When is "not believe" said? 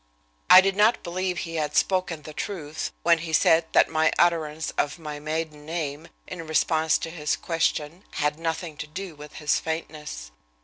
0.75-1.37